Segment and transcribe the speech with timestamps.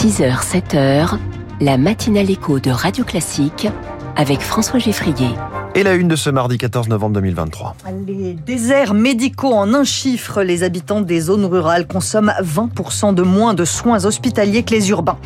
[0.00, 1.18] 6h, 7h,
[1.60, 3.68] la matinale écho de Radio Classique
[4.16, 5.28] avec François Geffrier.
[5.76, 7.76] Et la une de ce mardi 14 novembre 2023.
[8.04, 13.54] Les déserts médicaux en un chiffre, les habitants des zones rurales consomment 20% de moins
[13.54, 15.18] de soins hospitaliers que les urbains.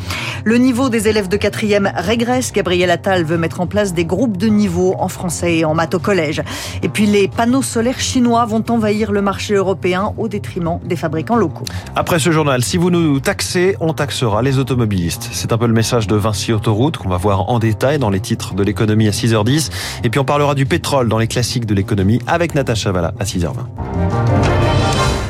[0.43, 2.53] Le niveau des élèves de quatrième régresse.
[2.53, 5.95] Gabriel Attal veut mettre en place des groupes de niveau en français et en maths
[5.95, 6.43] au collège.
[6.83, 11.37] Et puis les panneaux solaires chinois vont envahir le marché européen au détriment des fabricants
[11.37, 11.65] locaux.
[11.95, 15.27] Après ce journal, si vous nous taxez, on taxera les automobilistes.
[15.31, 18.19] C'est un peu le message de Vinci Autoroute qu'on va voir en détail dans les
[18.19, 19.71] titres de l'économie à 6h10.
[20.03, 23.23] Et puis on parlera du pétrole dans les classiques de l'économie avec Natacha Valla à
[23.23, 23.53] 6h20.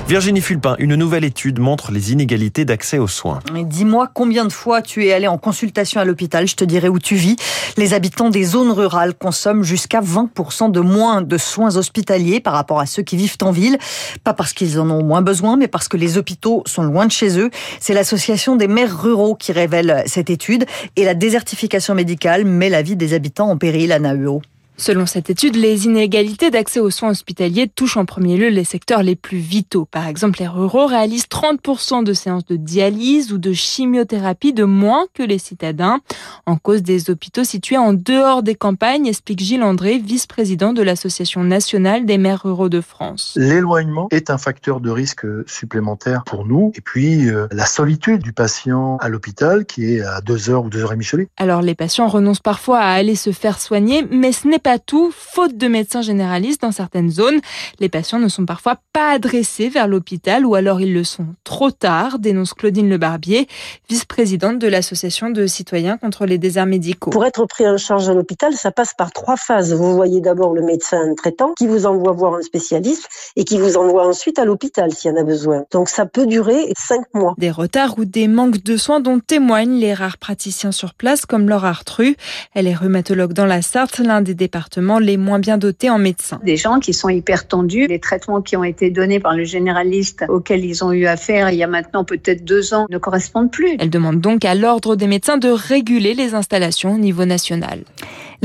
[0.08, 3.38] Virginie Fulpin, une nouvelle étude montre les inégalités d'accès aux soins.
[3.54, 6.98] Dis-moi combien de fois tu es allé en consultation à l'hôpital, je te dirai où
[6.98, 7.36] tu vis.
[7.78, 12.80] Les habitants des zones rurales consomment jusqu'à 20% de moins de soins hospitaliers par rapport
[12.80, 13.78] à ceux qui vivent en ville.
[14.24, 17.12] Pas parce qu'ils en ont moins besoin, mais parce que les hôpitaux sont loin de
[17.12, 17.52] chez eux.
[17.80, 22.82] C'est l'association des maires ruraux qui révèle cette étude et la désertification médicale met la
[22.82, 24.42] vie des habitants en péril à Nahuo.
[24.78, 29.04] Selon cette étude, les inégalités d'accès aux soins hospitaliers touchent en premier lieu les secteurs
[29.04, 29.86] les plus vitaux.
[29.86, 35.06] Par exemple, les ruraux réalisent 30% de séances de dialyse ou de chimiothérapie de moins
[35.14, 36.00] que les citadins,
[36.46, 41.46] en cause des hôpitaux situés en dehors des campagnes, explique Gilles André, vice-président de l'Association
[41.46, 43.34] nationale des maires ruraux de France.
[43.38, 46.74] L'éloignement est un facteur de risque supplémentaire pour nous.
[46.76, 50.70] Et puis, euh, la solitude du patient à l'hôpital qui est à 2 heures ou
[50.70, 54.34] 2 heures et demie Alors, les patients renoncent parfois à aller se faire soigner, mais
[54.34, 55.14] ce n'est pas tout.
[55.16, 57.40] Faute de médecins généralistes dans certaines zones,
[57.80, 61.70] les patients ne sont parfois pas adressés vers l'hôpital ou alors ils le sont trop
[61.70, 63.48] tard, dénonce Claudine Le Barbier,
[63.90, 67.12] vice-présidente de l'association de citoyens contre les déserts médicaux.
[67.12, 69.72] Pour être pris en charge à l'hôpital, ça passe par trois phases.
[69.72, 73.78] Vous voyez d'abord le médecin traitant qui vous envoie voir un spécialiste et qui vous
[73.78, 75.66] envoie ensuite à l'hôpital s'il y en a besoin.
[75.70, 77.36] Donc ça peut durer cinq mois.
[77.38, 81.50] Des retards ou des manques de soins dont témoignent les rares praticiens sur place comme
[81.50, 82.18] Laura Artru.
[82.56, 84.55] Elle est rhumatologue dans la Sarthe, l'un des départements
[85.02, 86.40] les moins bien dotés en médecins.
[86.44, 90.26] Des gens qui sont hyper tendus, les traitements qui ont été donnés par le généraliste
[90.30, 93.76] auxquels ils ont eu affaire il y a maintenant peut-être deux ans ne correspondent plus.
[93.80, 97.80] Elle demande donc à l'ordre des médecins de réguler les installations au niveau national.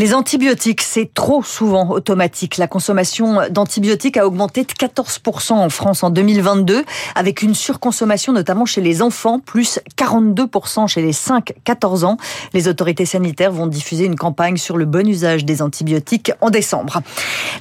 [0.00, 2.56] Les antibiotiques, c'est trop souvent automatique.
[2.56, 8.64] La consommation d'antibiotiques a augmenté de 14% en France en 2022, avec une surconsommation notamment
[8.64, 12.16] chez les enfants, plus 42% chez les 5-14 ans.
[12.54, 17.02] Les autorités sanitaires vont diffuser une campagne sur le bon usage des antibiotiques en décembre.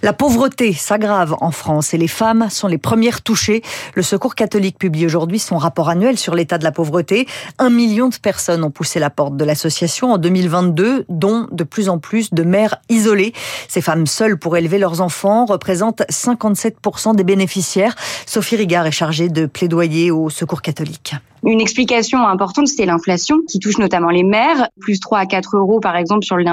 [0.02, 3.64] La pauvreté s'aggrave en France et les femmes sont les premières touchées.
[3.96, 7.28] Le Secours catholique publie aujourd'hui son rapport annuel sur l'état de la pauvreté.
[7.58, 11.90] Un million de personnes ont poussé la porte de l'association en 2022, dont de plus
[11.90, 13.34] en plus de mères isolées.
[13.68, 17.96] Ces femmes seules pour élever leurs enfants représentent 57% des bénéficiaires.
[18.26, 21.16] Sophie Rigard est chargée de plaidoyer au Secours catholique.
[21.44, 25.80] Une explication importante, c'est l'inflation qui touche notamment les mères, plus 3 à 4 euros
[25.80, 26.50] par exemple sur le lait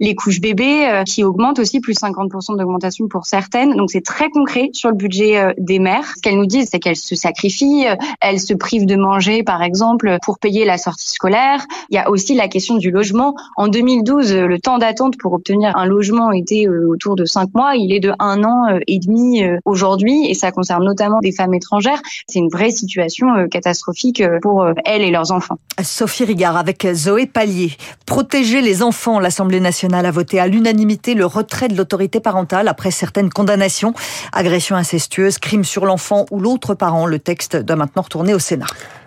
[0.00, 3.74] les couches bébés euh, qui augmentent aussi, plus 50% d'augmentation pour certaines.
[3.74, 6.12] Donc c'est très concret sur le budget euh, des mères.
[6.16, 9.62] Ce qu'elles nous disent, c'est qu'elles se sacrifient, euh, elles se privent de manger par
[9.62, 11.64] exemple pour payer la sortie scolaire.
[11.90, 13.34] Il y a aussi la question du logement.
[13.56, 17.92] En 2012, le temps d'attente pour obtenir un logement était autour de 5 mois, il
[17.92, 22.00] est de 1 an et demi aujourd'hui et ça concerne notamment des femmes étrangères.
[22.28, 24.03] C'est une vraie situation catastrophique
[24.42, 25.58] pour euh, elles et leurs enfants.
[25.82, 27.72] Sophie Rigard avec Zoé Pallier.
[28.06, 32.90] Protéger les enfants, l'Assemblée nationale a voté à l'unanimité le retrait de l'autorité parentale après
[32.90, 33.94] certaines condamnations.
[34.32, 37.06] Agression incestueuse, crime sur l'enfant ou l'autre parent.
[37.06, 38.66] Le texte doit maintenant retourner au Sénat.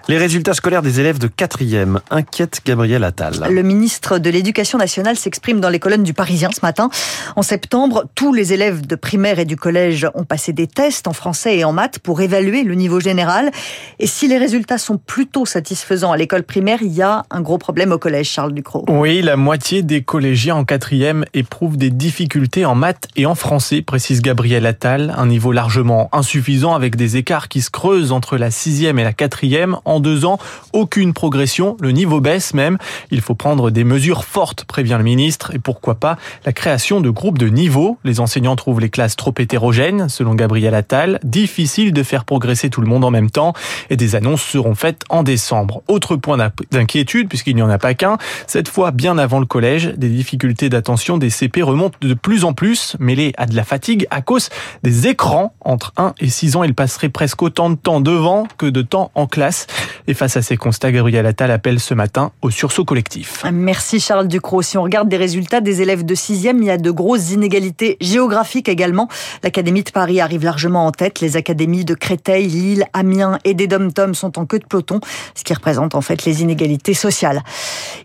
[0.10, 3.46] Les résultats scolaires des élèves de 4e inquiètent Gabriel Attal.
[3.50, 6.90] Le ministre de l'Éducation nationale s'exprime dans les colonnes du Parisien ce matin.
[7.36, 11.14] En septembre, tous les élèves de primaire et du collège ont passé des tests en
[11.14, 13.52] français et en maths pour évaluer le niveau général.
[14.00, 17.58] Et si les résultats sont plutôt satisfaisants à l'école primaire, il y a un gros
[17.58, 18.86] problème au collège, Charles Ducrot.
[18.88, 23.82] Oui, la moitié des collégiens en 4e éprouvent des difficultés en maths et en français,
[23.82, 25.14] précise Gabriel Attal.
[25.18, 29.12] Un niveau largement insuffisant avec des écarts qui se creusent entre la 6e et la
[29.12, 30.40] 4e deux ans.
[30.74, 32.78] Aucune progression, le niveau baisse même.
[33.12, 37.10] Il faut prendre des mesures fortes, prévient le ministre, et pourquoi pas la création de
[37.10, 37.98] groupes de niveau.
[38.04, 41.20] Les enseignants trouvent les classes trop hétérogènes, selon Gabriel Attal.
[41.24, 43.54] Difficile de faire progresser tout le monde en même temps,
[43.90, 45.82] et des annonces seront faites en décembre.
[45.88, 46.38] Autre point
[46.72, 48.18] d'inquiétude, puisqu'il n'y en a pas qu'un,
[48.48, 52.54] cette fois bien avant le collège, des difficultés d'attention des CP remontent de plus en
[52.54, 54.50] plus, mêlées à de la fatigue à cause
[54.84, 55.54] des écrans.
[55.62, 59.12] Entre 1 et 6 ans, ils passeraient presque autant de temps devant que de temps
[59.16, 59.68] en classe.
[60.08, 63.44] Et face à ces constats, Gabriel Attal appelle ce matin au sursaut collectif.
[63.52, 64.62] Merci Charles Ducrot.
[64.62, 67.98] Si on regarde des résultats des élèves de 6e, il y a de grosses inégalités
[68.02, 69.08] géographiques également.
[69.44, 71.20] L'Académie de Paris arrive largement en tête.
[71.20, 75.00] Les académies de Créteil, Lille, Amiens et des Dom-Tom sont en queue de peloton,
[75.36, 77.42] ce qui représente en fait les inégalités sociales.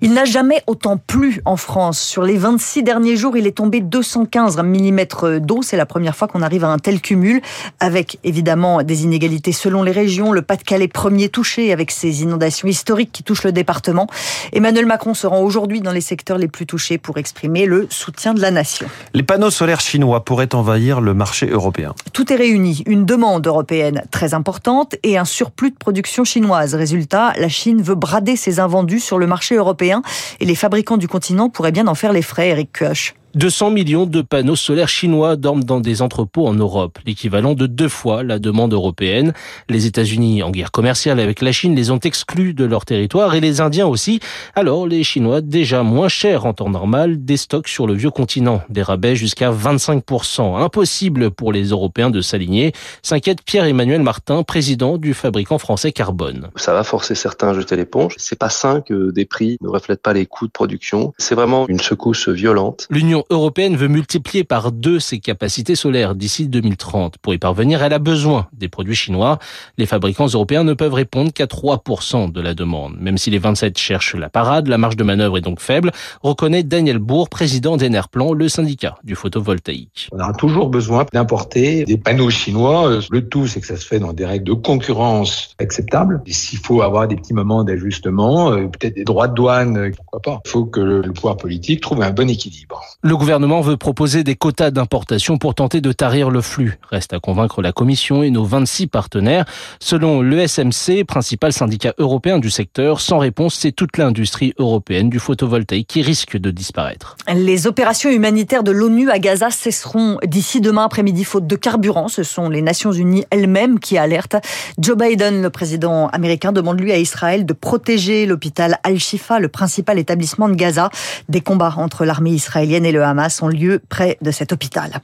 [0.01, 2.01] Il n'a jamais autant plu en France.
[2.01, 5.63] Sur les 26 derniers jours, il est tombé 215 mm d'eau.
[5.63, 7.41] C'est la première fois qu'on arrive à un tel cumul,
[7.81, 10.33] avec évidemment des inégalités selon les régions.
[10.33, 14.07] Le Pas-de-Calais premier touché avec ces inondations historiques qui touchent le département.
[14.53, 18.35] Emmanuel Macron se rend aujourd'hui dans les secteurs les plus touchés pour exprimer le soutien
[18.35, 18.87] de la nation.
[19.15, 21.95] Les panneaux solaires chinois pourraient envahir le marché européen.
[22.13, 22.83] Tout est réuni.
[22.87, 26.75] Une demande européenne très importante et un surplus de production chinoise.
[26.75, 30.03] Résultat, la Chine veut brader ses invendus sur le marché européen
[30.41, 33.15] et les fabricants du continent pourraient bien en faire les frais, Eric Koch.
[33.35, 37.89] 200 millions de panneaux solaires chinois dorment dans des entrepôts en Europe, l'équivalent de deux
[37.89, 39.33] fois la demande européenne.
[39.71, 43.41] Les États-Unis, en guerre commerciale avec la Chine, les ont exclus de leur territoire et
[43.41, 44.21] les Indiens aussi.
[44.55, 48.83] Alors les Chinois, déjà moins chers en temps normal, déstockent sur le vieux continent, des
[48.83, 50.63] rabais jusqu'à 25%.
[50.63, 56.51] Impossible pour les Européens de s'aligner, s'inquiète Pierre-Emmanuel Martin, président du fabricant français Carbone.
[56.57, 58.15] Ça va forcer certains à jeter l'éponge.
[58.19, 61.15] C'est pas sain que des prix ne reflètent pas les coûts de production.
[61.17, 62.87] C'est vraiment une secousse violente.
[62.91, 67.19] L'Union européenne veut multiplier par deux ses capacités solaires d'ici 2030.
[67.19, 69.39] Pour y parvenir, elle a besoin des produits chinois.
[69.79, 72.97] Les fabricants européens ne peuvent répondre qu'à 3% de la demande.
[73.01, 75.93] Même si les 27 cherchent la parade, la marge de manœuvre est donc faible,
[76.23, 80.09] reconnaît Daniel Bourg, président d'Enerplan, le syndicat du photovoltaïque.
[80.13, 83.01] On aura toujours besoin d'importer des panneaux chinois.
[83.11, 86.23] Le tout, c'est que ça se fait dans des règles de concurrence acceptables.
[86.27, 90.21] S'il faut avoir des petits moments d'ajustement, euh, peut-être des droits de douane, euh, pourquoi
[90.21, 90.41] pas.
[90.45, 92.83] Il faut que le pouvoir politique trouve un bon équilibre.
[93.03, 96.79] Le gouvernement veut proposer des quotas d'importation pour tenter de tarir le flux.
[96.91, 99.45] Reste à convaincre la Commission et nos 26 partenaires.
[99.81, 105.89] Selon l'ESMC, principal syndicat européen du secteur, sans réponse, c'est toute l'industrie européenne du photovoltaïque
[105.89, 107.17] qui risque de disparaître.
[107.35, 112.09] Les opérations humanitaires de l'ONU à Gaza cesseront d'ici demain après-midi faute de carburant.
[112.09, 114.37] Ce sont les Nations Unies elles-mêmes qui alertent.
[114.79, 119.99] Joe Biden, le président américain, demande lui à Israël de protéger l'hôpital Al-Shifa, le principal
[119.99, 120.91] établissement de Gaza.
[121.29, 125.01] Des combats entre l'armée israélienne et le Hamas ont lieu près de cet hôpital.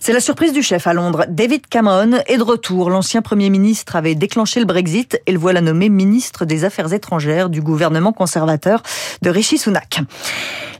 [0.00, 1.24] C'est la surprise du chef à Londres.
[1.28, 2.90] David Cameron est de retour.
[2.90, 7.50] L'ancien Premier ministre avait déclenché le Brexit et le voilà nommé ministre des Affaires étrangères
[7.50, 8.82] du gouvernement conservateur
[9.22, 10.00] de Rishi Sunak.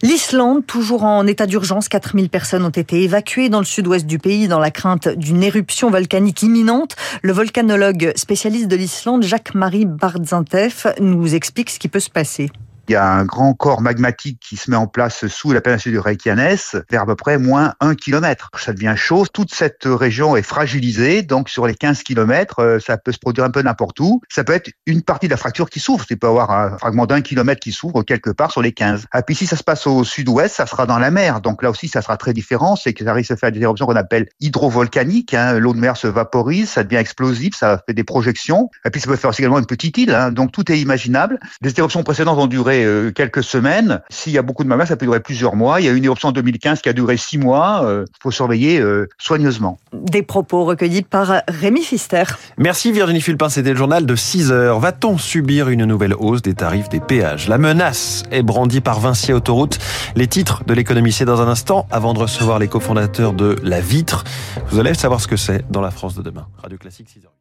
[0.02, 4.46] L'Islande, toujours en état d'urgence, 4000 personnes ont été évacuées dans le sud-ouest du pays
[4.46, 6.96] dans la crainte d'une éruption volcanique imminente.
[7.22, 12.50] Le volcanologue spécialiste de l'Islande, Jacques-Marie Bardzintef, nous explique ce qui peut se passer.
[12.88, 15.92] Il y a un grand corps magmatique qui se met en place sous la péninsule
[15.92, 16.56] du Reykjanes,
[16.90, 18.50] vers à peu près moins un kilomètre.
[18.56, 19.26] Ça devient chaud.
[19.32, 23.44] Toute cette région est fragilisée, donc sur les 15 kilomètres, euh, ça peut se produire
[23.44, 24.20] un peu n'importe où.
[24.28, 26.06] Ça peut être une partie de la fracture qui s'ouvre.
[26.06, 29.02] Tu peux avoir un fragment d'un kilomètre qui s'ouvre quelque part sur les 15.
[29.02, 31.40] Et ah, puis si ça se passe au sud-ouest, ça sera dans la mer.
[31.40, 32.76] Donc là aussi, ça sera très différent.
[32.76, 35.34] C'est que ça risque de faire des éruptions qu'on appelle hydrovolcaniques.
[35.34, 35.58] Hein.
[35.58, 38.70] L'eau de mer se vaporise, ça devient explosif, ça fait des projections.
[38.84, 40.14] Et puis ça peut faire également une petite île.
[40.14, 40.30] Hein.
[40.30, 41.40] Donc tout est imaginable.
[41.62, 44.00] Les éruptions précédentes ont duré euh, quelques semaines.
[44.08, 45.81] S'il y a beaucoup de magma, ça peut durer plusieurs mois.
[45.81, 47.81] Il y a une éruption en 2015 qui a duré six mois.
[47.82, 49.78] Il euh, faut surveiller euh, soigneusement.
[49.93, 52.25] Des propos recueillis par Rémi Fister.
[52.58, 54.81] Merci Virginie Fulpin, c'était le journal de 6 heures.
[54.81, 57.49] Va-t-on subir une nouvelle hausse des tarifs des péages?
[57.49, 59.78] La menace est brandie par Vinci Autoroute.
[60.14, 63.81] Les titres de l'économie, c'est dans un instant, avant de recevoir les cofondateurs de La
[63.81, 64.25] Vitre.
[64.70, 66.46] Vous allez savoir ce que c'est dans la France de demain.
[66.62, 67.37] Radio Classique 6 heures.